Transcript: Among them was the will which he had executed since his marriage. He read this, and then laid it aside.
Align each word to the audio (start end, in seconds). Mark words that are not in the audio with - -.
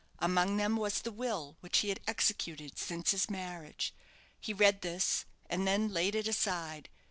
Among 0.17 0.57
them 0.57 0.77
was 0.77 1.03
the 1.03 1.11
will 1.11 1.57
which 1.59 1.77
he 1.77 1.89
had 1.89 1.99
executed 2.07 2.79
since 2.79 3.11
his 3.11 3.29
marriage. 3.29 3.93
He 4.39 4.51
read 4.51 4.81
this, 4.81 5.25
and 5.47 5.67
then 5.67 5.93
laid 5.93 6.15
it 6.15 6.27
aside. 6.27 6.89